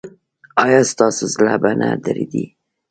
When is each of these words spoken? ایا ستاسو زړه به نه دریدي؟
ایا 0.63 0.79
ستاسو 0.91 1.23
زړه 1.33 1.55
به 1.61 1.71
نه 1.81 1.89
دریدي؟ 2.05 2.45